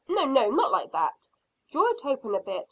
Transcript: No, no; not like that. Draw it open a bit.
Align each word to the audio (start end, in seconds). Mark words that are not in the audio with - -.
No, 0.07 0.25
no; 0.25 0.49
not 0.49 0.71
like 0.71 0.91
that. 0.93 1.27
Draw 1.71 1.85
it 1.91 2.01
open 2.03 2.33
a 2.33 2.39
bit. 2.39 2.59